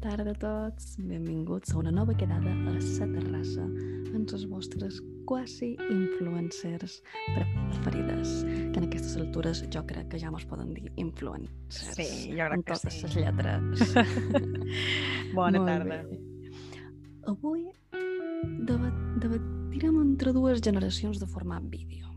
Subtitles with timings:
[0.00, 3.66] tarda a tots, benvinguts a una nova quedada a la terrassa
[4.10, 7.02] amb les vostres quasi influencers
[7.34, 8.32] preferides,
[8.72, 11.98] que en aquestes altures jo crec que ja mos poden dir influencers.
[11.98, 13.02] Sí, jo crec amb que totes sí.
[13.04, 13.94] les lletres.
[15.36, 16.00] Bona Molt tarda.
[16.08, 16.20] bé.
[17.28, 17.66] Avui
[18.66, 22.08] debat debatirem entre dues generacions de format vídeo.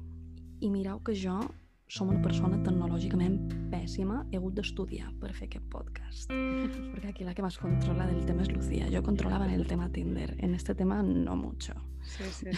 [0.64, 1.42] I mireu que jo
[1.88, 6.32] som una persona tecnològicament pèssima, he hagut d'estudiar per fer aquest podcast.
[6.92, 8.88] Porque aquí la que más controla del tema es Lucía.
[8.90, 10.36] Yo controlaba en el tema Tinder.
[10.40, 11.74] En este tema no mucho.
[12.04, 12.50] Sí, sí.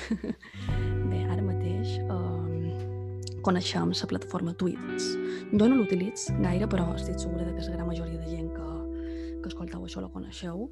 [1.09, 2.55] Bé, ara mateix um,
[3.45, 5.11] coneixem la plataforma Tweets.
[5.53, 8.69] Jo no l'utilitz gaire, però estic segura de que la gran majoria de gent que,
[9.43, 10.69] que escolteu això la coneixeu.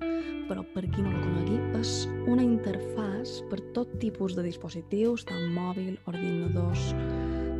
[0.50, 5.54] Però per qui no la conegui, és una interfàs per tot tipus de dispositius, tant
[5.54, 6.92] mòbil, ordinadors,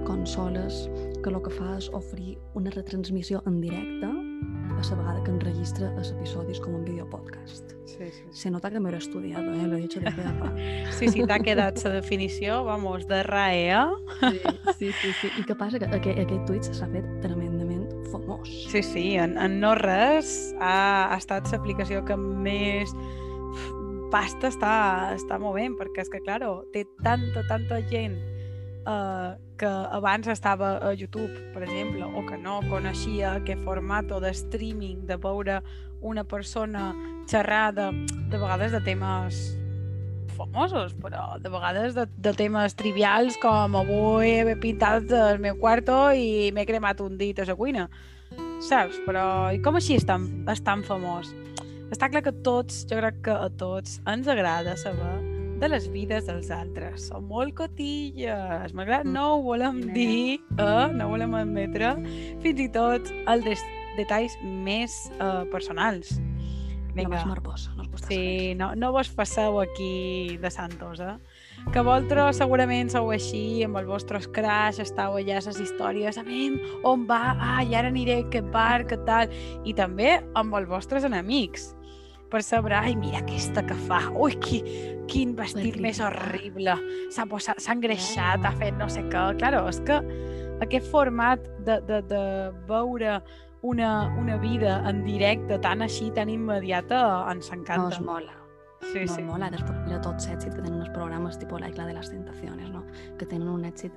[0.04, 0.90] consoles,
[1.24, 5.92] que el que fa és oferir una retransmissió en directe a la vegada que enregistra
[5.98, 7.72] els episodis com un videopodcast.
[7.86, 8.24] Sí, sí, sí.
[8.42, 9.68] Se nota que m'he estudiado, eh?
[9.68, 10.52] lo he hecho de pe a pa.
[10.98, 13.78] Sí, sí, t'ha quedat la definició, vamos, de RAE.
[14.20, 14.40] Sí,
[14.80, 15.32] sí, sí, sí.
[15.40, 15.80] I què passa?
[15.80, 18.50] Que aquest, aquest tuit s'ha fet tremendament famós.
[18.72, 22.92] Sí, sí, en, en no res ha, ha estat l'aplicació que més
[24.14, 24.76] pasta està,
[25.16, 28.20] està movent, perquè és que, claro, té tanta, tanta gent
[28.86, 34.32] uh, que abans estava a YouTube, per exemple, o que no coneixia aquest format de
[34.32, 35.62] streaming, de veure
[36.02, 36.92] una persona
[37.30, 37.90] xerrar de,
[38.30, 39.44] de vegades de temes
[40.34, 46.10] famosos, però de vegades de, de temes trivials com avui he pintat el meu quarto
[46.12, 47.88] i m'he cremat un dit a la cuina.
[48.64, 48.98] Saps?
[49.06, 51.30] Però i com així és tan, és tan famós?
[51.94, 55.33] Està clar que tots, jo crec que a tots, ens agrada saber
[55.64, 57.08] de les vides dels altres.
[57.08, 58.74] Som molt cotilles.
[58.76, 60.88] Malgrat no ho volem dir, eh?
[60.92, 61.96] no ho volem admetre,
[62.44, 63.64] fins i tot els des
[63.96, 66.18] detalls més eh, personals.
[66.94, 71.16] La més morbosa, no us Sí, no, no vos passeu aquí de santos, eh?
[71.74, 76.26] Que vosaltres segurament sou així, amb els vostres crash, estàu allà a les històries, a
[76.28, 76.52] mi,
[76.86, 77.38] on va?
[77.40, 79.32] Ah, i ara aniré a aquest bar, què tal?
[79.66, 81.72] I també amb els vostres enemics,
[82.34, 84.64] per saber, ai, mira aquesta que fa, ui, qui,
[85.12, 86.74] quin vestit més horrible,
[87.14, 89.26] s'ha posat, s'ha engreixat, ha fet no sé què.
[89.38, 90.00] Claro, és que
[90.66, 92.24] aquest format de, de, de
[92.70, 93.20] veure
[93.64, 97.96] una, una vida en directe tan així, tan immediata, ens encanta.
[97.96, 98.34] es mola.
[98.82, 99.22] sí, no sí.
[99.24, 99.52] mola.
[99.54, 102.70] Després mira tots els èxits que tenen els programes tipus la Isla de les Tentaciones,
[102.74, 102.84] no?
[103.20, 103.94] Que tenen un èxit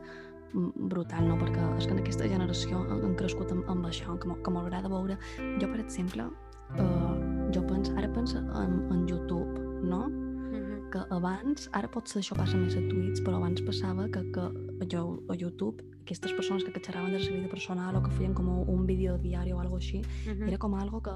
[0.52, 1.40] brutal, no?
[1.40, 4.92] Perquè és que en aquesta generació han, han crescut amb, amb això, que que m'agrada
[4.92, 5.18] veure.
[5.58, 6.28] Jo, per exemple,
[6.78, 7.15] uh,
[7.56, 10.04] jo penso, ara penso en, en YouTube, no?
[10.08, 10.90] Mhm.
[10.92, 14.44] que abans, ara potser això passa més a tuits, però abans passava que, que
[14.92, 18.32] jo, a YouTube aquestes persones que xerraven de la seva vida personal o que feien
[18.32, 20.46] com un vídeo diari o algo així, Mhm.
[20.46, 21.10] era com algo que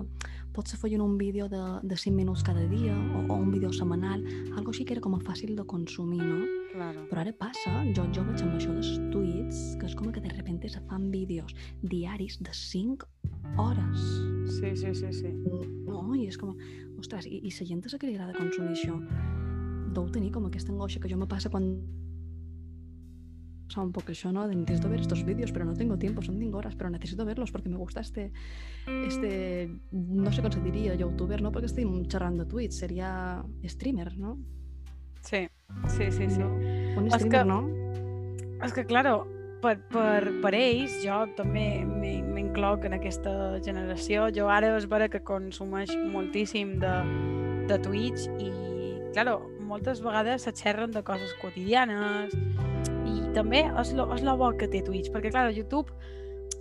[0.52, 4.24] potser feien un vídeo de, de 5 minuts cada dia o, o un vídeo setmanal,
[4.56, 6.44] algo així que era com a fàcil de consumir, no?
[6.72, 7.06] Claro.
[7.08, 10.30] Però ara passa, jo, jo veig amb això dels tuits, que és com que de
[10.34, 13.06] repente se fan vídeos diaris de 5
[13.56, 14.00] hores.
[14.58, 15.30] Sí, sí, sí, sí.
[15.86, 16.54] No, i és com,
[16.98, 18.96] ostres, i, i la gent és que li agrada consumir això,
[19.94, 21.70] deu tenir com aquesta angoixa que jo me passa quan
[23.76, 24.48] un poco eso, ¿no?
[24.48, 27.52] De necesito ver estos vídeos, pero no tengo tiempo, son 5 horas, pero necesito verlos
[27.52, 28.32] porque me gusta este,
[29.06, 34.38] este, no sé cómo se diría, youtuber, no porque estoy charrando Twitch, sería streamer, ¿no?
[35.22, 35.46] Sí,
[35.86, 36.42] sí, sí, sí.
[36.42, 37.68] Un És streamer, que- no?
[38.64, 39.26] És que, claro,
[39.62, 41.84] per, per, per ells, jo també
[42.60, 43.32] m'incloc en aquesta
[43.64, 44.28] generació.
[44.34, 46.92] Jo ara és vera que consumeix moltíssim de,
[47.68, 48.50] de Twitch i,
[49.14, 52.34] claro, moltes vegades se xerren de coses quotidianes
[53.06, 55.88] i també és lo, és lo bo que té Twitch, perquè, clar, YouTube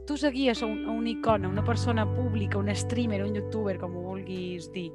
[0.07, 4.07] tu seguies un, a una icona, una persona pública, un streamer, un youtuber, com ho
[4.07, 4.89] vulguis dir,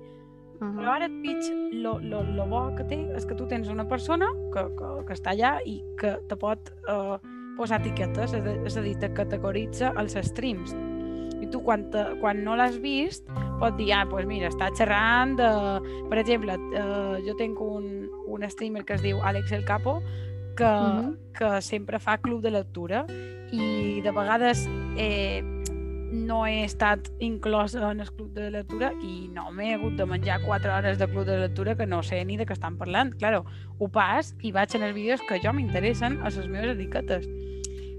[0.55, 1.51] Però ara Twitch,
[1.83, 5.17] lo, lo, lo bo que té és que tu tens una persona que, que, que
[5.19, 7.19] està allà i que te pot eh,
[7.59, 10.73] posar etiquetes, és a, és a dir, te categoritza els streams.
[11.45, 13.29] I tu, quan, te, quan no l'has vist,
[13.61, 15.49] pots dir, ah, pues mira, està xerrant de...
[16.11, 17.89] Per exemple, eh, jo tinc un,
[18.27, 20.01] un streamer que es diu Àlex El Capo,
[20.57, 21.17] que, Mhm.
[21.35, 23.05] que sempre fa club de lectura
[23.53, 25.43] i de vegades eh,
[26.15, 30.41] no he estat inclosa en el club de lectura i no m'he hagut de menjar
[30.45, 33.17] 4 hores de club de lectura que no sé ni de què estan parlant.
[33.19, 33.45] Claro,
[33.79, 37.27] ho pas i vaig en els vídeos que jo m'interessen a les meves etiquetes.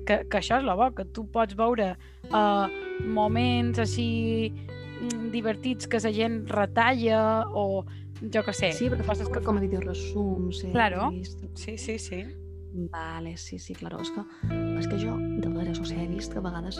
[0.06, 1.96] Que, que això és la bo, que tu pots veure
[2.30, 2.66] uh,
[3.02, 7.22] moments així mm, divertits que la gent retalla
[7.52, 7.84] o
[8.22, 8.72] jo que sé.
[8.78, 10.64] Sí, perquè fas que com a videoresums.
[10.64, 11.12] Eh, Claro.
[11.56, 12.24] Sí, sí, sí.
[12.92, 14.02] Vale, sí, sí, claro.
[14.04, 14.24] És que,
[14.80, 16.80] és que jo, de veres, o sigui, he vist que a vegades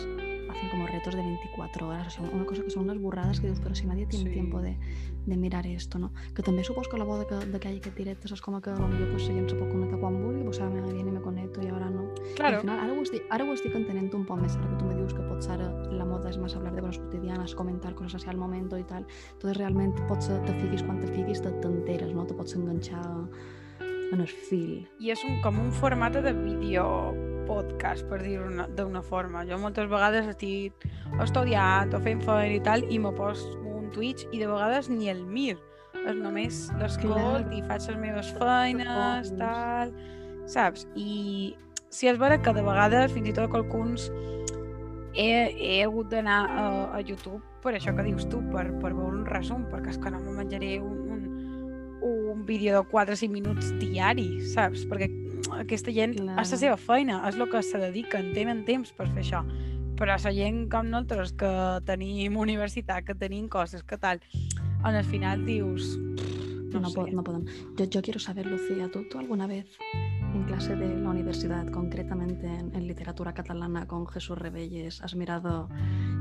[0.56, 3.48] hacen como retos de 24 horas, o sea, una cosa que son unas burradas que
[3.48, 4.32] dius, pero si nadie tiene Sí.
[4.32, 4.78] tiempo de,
[5.26, 6.12] de mirar esto, no?
[6.34, 8.60] Que també supos que la boda que, de que hi ha aquest directe és com
[8.62, 11.22] que potser pues, la gent se pot connectar quan vulgui, pues ara me viene me
[11.22, 12.06] conecto i ara no.
[12.32, 14.70] I Claro, al final, ara ho, estic, ara ho estic entenent un poc més, ara
[14.70, 17.56] que tu me dius que potser ara la moda és més hablar de coses quotidianes,
[17.56, 21.42] comentar coses hacia el moment i tal, entonces realment potser te fiquis quan te fiquis
[21.42, 22.26] te t'enteres, no?
[22.26, 23.04] Te pots enganxar
[24.12, 24.88] en el fil.
[25.00, 26.86] i és un, com un format de vídeo
[27.48, 29.46] podcast, per dir-ho una- d'una forma.
[29.46, 30.86] Jo moltes vegades estic
[31.22, 35.10] estudiant o fent feina i tal, i me poso un Twitch i de vegades ni
[35.10, 35.58] el mir.
[36.06, 39.94] És només l'escolt i faig les meves feines, tal,
[40.46, 40.86] saps?
[40.96, 41.56] I
[41.90, 44.12] si és vera que de vegades, fins i tot qualcuns,
[45.16, 46.66] he, he hagut d'anar a,
[46.98, 50.12] a YouTube per això que dius tu, per, per veure un resum, perquè és que
[50.14, 51.24] no me menjaré un, un,
[52.36, 54.84] un vídeo de 4 o 5 minuts diari, saps?
[54.86, 55.08] Perquè
[55.60, 56.40] aquesta gent Clar.
[56.42, 59.44] és la seva feina, és el que se dediquen, tenen temps per fer això.
[59.96, 61.52] Però la gent com nosaltres, que
[61.86, 64.20] tenim universitat, que tenim coses, que tal,
[64.86, 65.98] en el final dius...
[66.76, 67.46] No, No, po- no podem.
[67.78, 69.66] Yo, yo quiero saber, Lucía, ¿tú, ¿tú alguna vez
[70.34, 75.70] en clase de la universidad, concretamente en, en literatura catalana con Jesús Rebelles, has mirado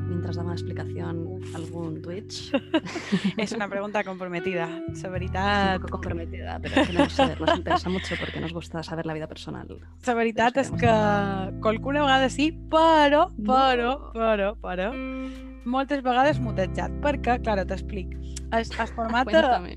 [0.06, 2.52] mientras daba una explicación algún Twitch?
[3.36, 4.66] És una pregunta comprometida.
[4.66, 4.76] La
[5.08, 9.14] un veritat, poco comprometida, pero queremos saber, nos interesa mucho porque nos gusta saber la
[9.14, 9.68] vida personal.
[10.06, 10.92] la veritat és que
[11.60, 14.90] qualcuna vegada sí, però, però, però, però,
[15.64, 18.12] moltes vegades mutejat, perquè, clar, t'explic,
[18.52, 19.24] el, el format...
[19.24, 19.76] Cuéntame.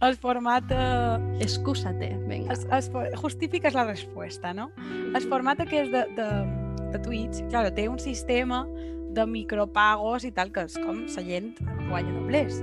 [0.00, 0.64] el format...
[0.70, 2.52] eh, Excúsate, venga.
[2.52, 4.70] es, es, justifiques la resposta, no?
[5.14, 6.30] El format aquest de, de,
[6.92, 8.66] de Twitch, clar, té un sistema
[9.16, 11.54] de micropagos i tal, que és com la gent
[11.88, 12.60] guanya doblers.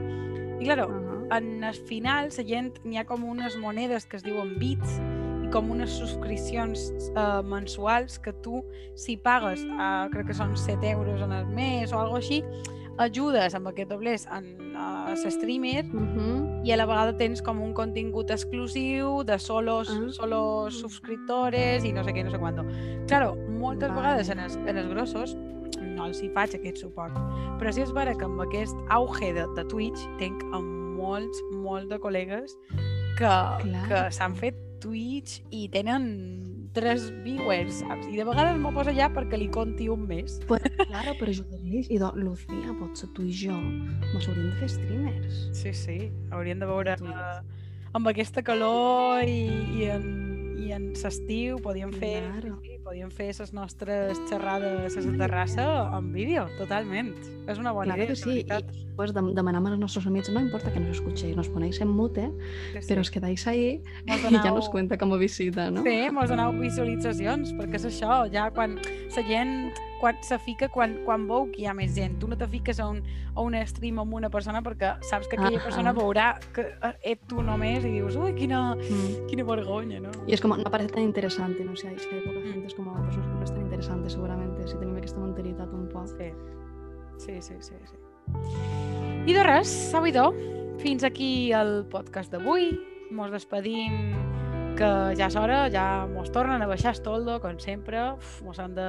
[0.59, 1.37] I, clar, Ajá.
[1.39, 4.99] en el final, la gent, n'hi ha com unes monedes que es diuen bits
[5.43, 8.63] i com unes subscripcions eh, mensuals que tu,
[8.95, 12.43] si pagues, eh, crec que són 7 euros en el mes o alguna així,
[13.01, 14.45] ajudes amb aquest doblers en
[14.77, 16.61] uh, streamer Ujú.
[16.63, 20.11] i a la vegada tens com un contingut exclusiu de solos, Ah.
[20.13, 22.63] solos subscriptores i no sé què, no sé quanto.
[23.07, 23.99] Claro, moltes Vale.
[24.01, 25.35] vegades en els, en els grossos
[25.83, 27.15] no els hi faig aquest suport.
[27.59, 31.89] Però sí és vera que amb aquest auge de, de Twitch tinc amb molts, molts
[31.91, 32.53] de col·legues
[33.17, 33.83] que, Clar.
[33.89, 36.07] que s'han fet Twitch i tenen
[36.73, 38.07] tres viewers, saps?
[38.09, 40.39] I de vegades m'ho posa allà perquè li conti un mes.
[40.49, 44.55] Pues, claro, però jo diria, i do, Lucía, potser tu i jo mos hauríem de
[44.63, 45.43] fer streamers.
[45.59, 45.97] Sí, sí,
[46.33, 47.37] haurien de veure eh,
[47.93, 49.43] amb aquesta calor i,
[49.77, 50.07] i en,
[50.65, 52.57] i en l'estiu podíem fer, Claro.
[52.83, 55.65] Podíem fer les nostres xerrades a la terrassa
[55.97, 57.13] en vídeo, totalment.
[57.47, 58.65] És una bona idea, que sí, veritat.
[58.95, 62.29] pues dem- demanamos a nuestros amigos, no importa que nos escuchéis, nos ponéis en mute,
[62.73, 62.85] Sí, sí.
[62.87, 65.81] pero os quedáis ahí Mos y ya donau- nos cuenta como visita, ¿no?
[65.83, 68.75] Sí, mos donau visualitzacions, perquè és això, ja quan
[69.15, 72.19] la gent quan se fica quan, quan veu que hi ha més gent.
[72.19, 73.01] Tu no te fiques a un,
[73.35, 75.63] a un stream amb una persona perquè saps que aquella Ahà.
[75.63, 79.27] persona veurà que eh, ets tu només i dius, ui, quina, Mm.
[79.29, 80.09] quina vergonya, no?
[80.27, 81.73] Y es como, no parece tan interesante, ¿no?
[81.77, 82.51] Si hay, si hay poca Mm.
[82.51, 85.87] gente, es como, pues no, no es tan interesante seguramente, si tenim aquesta mentalitat un
[85.89, 86.07] poc.
[86.17, 86.31] Sí.
[87.17, 87.97] Sí, sí, sí, sí.
[89.29, 90.33] I de res, Sabidor,
[90.81, 92.71] fins aquí el podcast d'avui.
[93.13, 94.15] Mos despedim
[94.75, 94.87] que
[95.19, 97.99] ja és hora, ja mos tornen a baixar el toldo, com sempre.
[98.15, 98.87] Uf, mos han de,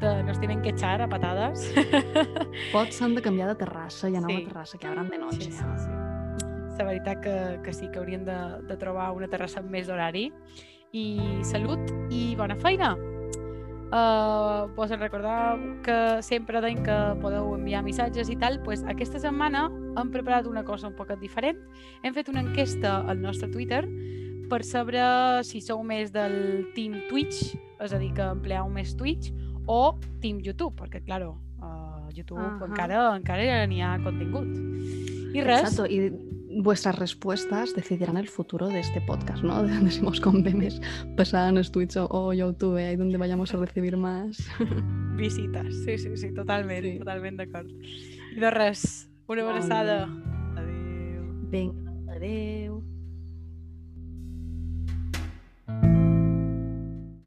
[0.00, 0.14] de...
[0.24, 1.66] nos tienen que echar a patadas.
[2.72, 4.40] Pots s'han de canviar de terrassa i anar a Sí.
[4.40, 5.50] una terrassa que abran de noche.
[5.50, 5.90] Sí, sí, sí.
[6.78, 10.30] La veritat que, que sí, que haurien de, de trobar una terrassa amb més d'horari.
[10.94, 12.92] I salut i bona feina!
[13.94, 19.18] Uh, vos en recordar que sempre deim que podeu enviar missatges i tal, pues aquesta
[19.22, 19.64] setmana
[19.98, 21.58] hem preparat una cosa un poquet diferent.
[22.06, 23.82] Hem fet una enquesta al nostre Twitter
[24.50, 29.34] per saber si sou més del team Twitch, és a dir, que empleau més Twitch,
[29.66, 32.70] o team YouTube, perquè, claro, a YouTube Ahà.
[32.70, 34.46] encara encara n'hi ha contingut.
[35.34, 39.62] I res, Exacto, y vuestras respuestas decidirán el futuro de este podcast, ¿no?
[39.66, 40.80] De donde si nos convenes
[41.16, 44.38] pasar en los Twitch o, o YouTube, ahí donde vayamos a recibir más.
[45.16, 45.84] visites.
[45.84, 46.98] Sí, sí, sí, totalment, Sí.
[46.98, 47.68] totalment d'acord.
[48.36, 50.08] I de res, una Molt abraçada.
[50.56, 51.22] Adéu.
[51.50, 52.82] Venga, adeu.